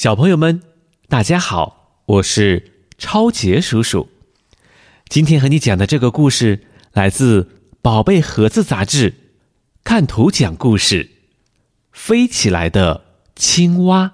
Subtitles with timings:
[0.00, 0.62] 小朋友们，
[1.10, 4.08] 大家好，我是超杰叔叔。
[5.10, 6.62] 今天和你讲的这个故事
[6.94, 7.42] 来自
[7.82, 9.12] 《宝贝盒子》杂志，
[9.84, 11.10] 看图讲故事。
[11.92, 13.04] 飞起来的
[13.36, 14.12] 青蛙。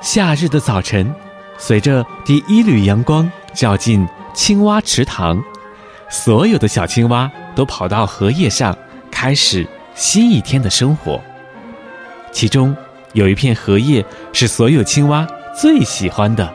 [0.00, 1.12] 夏日的早晨，
[1.58, 5.42] 随着第一缕阳光照进青蛙池塘，
[6.08, 8.78] 所有的小青蛙都跑到荷叶上，
[9.10, 9.66] 开始
[9.96, 11.20] 新一天的生活。
[12.34, 12.76] 其中
[13.12, 15.24] 有一片荷叶是所有青蛙
[15.56, 16.52] 最喜欢的，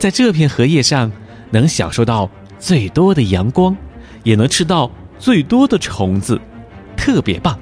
[0.00, 1.12] 在这片荷叶上
[1.50, 2.28] 能享受到
[2.58, 3.76] 最多的阳光，
[4.24, 6.40] 也能吃到最多的虫子，
[6.96, 7.56] 特别棒。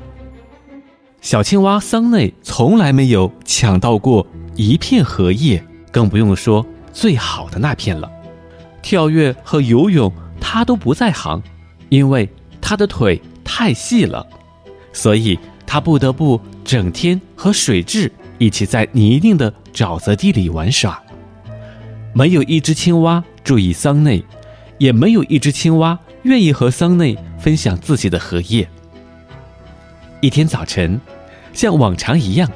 [1.21, 4.25] 小青蛙桑内从来没有抢到过
[4.55, 8.09] 一片荷叶，更不用说最好的那片了。
[8.83, 11.43] 跳跃和游泳它都不在行，
[11.89, 12.31] 因为
[12.61, 14.25] 它的腿太细了，
[14.93, 15.37] 所以。
[15.67, 21.03] 他不得不整天和水蛭一起在泥泞的沼泽地里玩耍。
[22.15, 24.25] 没有一只青蛙注意桑内，
[24.79, 28.67] 也没有一只青蛙愿意和桑内分享自己的荷叶。
[30.23, 30.99] 一天早晨，
[31.53, 32.51] 像往常一样，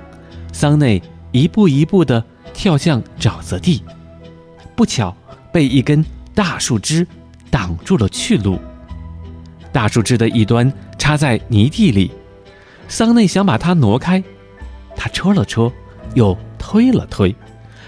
[0.52, 3.82] 桑内一步一步地跳向沼泽地，
[4.74, 5.14] 不巧
[5.52, 6.04] 被一根
[6.34, 7.06] 大树枝
[7.50, 8.58] 挡住了去路。
[9.72, 12.10] 大树枝的一端插在泥地里。
[12.90, 14.22] 桑内想把它挪开，
[14.96, 15.72] 他戳了戳，
[16.14, 17.34] 又推了推，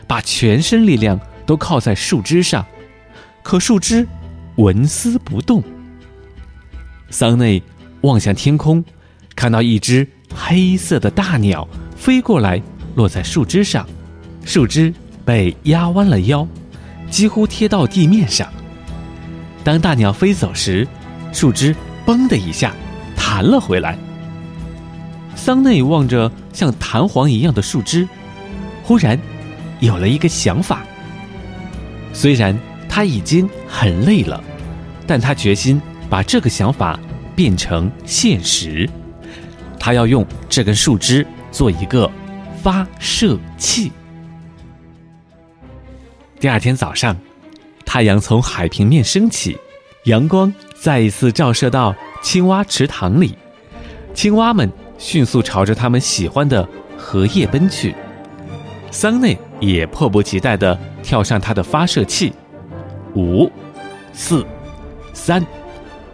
[0.07, 2.65] 把全身力量都靠在树枝上，
[3.43, 4.07] 可树枝
[4.57, 5.61] 纹丝不动。
[7.11, 7.61] 桑内
[8.03, 8.83] 望向天空，
[9.35, 11.67] 看到一只黑色的大鸟
[11.97, 12.63] 飞过来，
[12.95, 13.85] 落在树枝上，
[14.45, 14.95] 树枝
[15.25, 16.47] 被压弯了腰，
[17.11, 18.49] 几乎贴到地面上。
[19.65, 20.87] 当大鸟飞走时，
[21.33, 21.75] 树枝
[22.07, 22.73] “嘣”的一下
[23.17, 23.99] 弹了回来。
[25.35, 28.09] 桑内望着像弹簧一样的树枝，
[28.83, 29.19] 忽然
[29.81, 30.85] 有了一个想法。
[32.13, 32.57] 虽然
[32.89, 34.43] 他已经很累了，
[35.07, 36.99] 但他决心把这个想法
[37.35, 38.89] 变成现实。
[39.81, 42.09] 他要用这根树枝做一个
[42.63, 43.91] 发射器。
[46.39, 47.17] 第二天早上，
[47.85, 49.59] 太阳从海平面升起，
[50.05, 53.37] 阳光再一次照射到青蛙池塘里，
[54.15, 54.71] 青蛙们。
[55.03, 57.93] 迅速朝着他们喜欢的荷叶奔去，
[58.93, 62.33] 桑内也迫不及待地跳上他的发射器。
[63.17, 63.51] 五、
[64.13, 64.47] 四、
[65.13, 65.45] 三、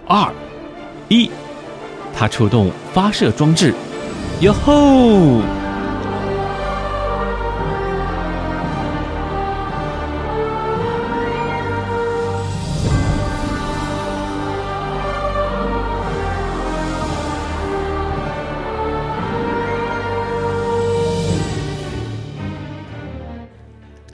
[0.07, 0.33] 二、
[1.09, 1.31] 一，
[2.17, 3.75] 他触动发射装置，
[4.41, 5.58] 哟吼！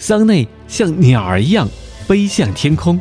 [0.04, 1.66] 桑内像鸟儿一样
[2.06, 3.00] 飞向天空，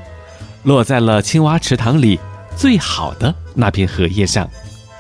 [0.64, 2.18] 落在了青蛙池塘里
[2.56, 4.50] 最好的那片荷叶上。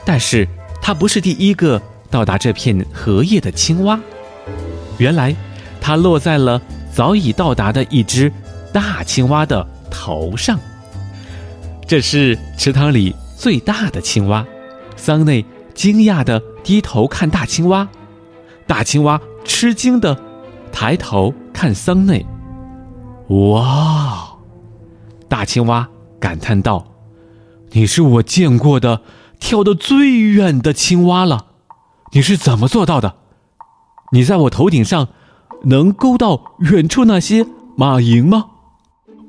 [0.03, 0.45] 但是，
[0.81, 1.81] 它不是第一个
[2.11, 3.97] 到达这片荷叶的青蛙。
[4.97, 5.33] 原来，
[5.79, 6.61] 它落在了
[6.93, 8.29] 早已到达的一只
[8.73, 10.59] 大青蛙的头上。
[11.87, 14.45] 这是池塘里最大的青蛙。
[14.97, 17.87] 桑内惊讶地低头看大青蛙，
[18.67, 20.19] 大青蛙吃惊地
[20.69, 21.33] 抬头。
[21.63, 22.25] 看桑内，
[23.29, 24.35] 哇！
[25.29, 25.87] 大青蛙
[26.19, 26.85] 感叹道
[27.71, 29.01] ：“你是我见过的
[29.39, 31.45] 跳得最远的青蛙了，
[32.11, 33.15] 你是怎么做到的？
[34.11, 35.07] 你在我头顶上
[35.63, 37.47] 能勾到远处那些
[37.77, 38.47] 马蝇吗？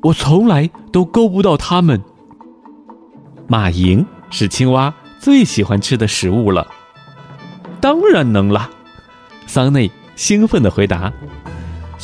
[0.03, 2.03] 我从来都勾不到它们。
[3.47, 6.67] 马蝇是青蛙最喜欢吃的食物了。
[7.81, 8.71] 当然能了。”
[9.47, 11.13] 桑内兴奋地回答。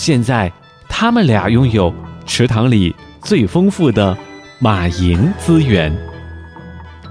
[0.01, 0.51] 现在，
[0.89, 1.93] 他们俩拥有
[2.25, 4.17] 池塘里最丰富的
[4.59, 5.95] 马蝇资源。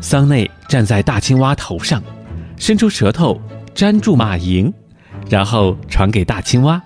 [0.01, 2.01] 桑内站在大青蛙头上，
[2.57, 3.39] 伸出舌头
[3.75, 4.73] 粘住马蝇，
[5.29, 6.81] 然后传给大青蛙。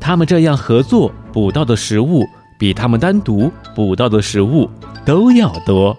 [0.00, 2.24] 他们这样合作捕到的食物，
[2.58, 4.70] 比他们单独捕到的食物
[5.04, 5.94] 都要多。